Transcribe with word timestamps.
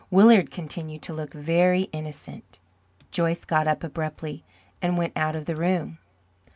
Willard 0.09 0.49
continued 0.49 1.03
to 1.03 1.13
look 1.13 1.31
very 1.31 1.83
innocent. 1.91 2.59
Joyce 3.11 3.45
got 3.45 3.67
up 3.67 3.83
abruptly 3.83 4.43
and 4.81 4.97
went 4.97 5.13
out 5.15 5.35
of 5.35 5.45
the 5.45 5.55
room. 5.55 5.99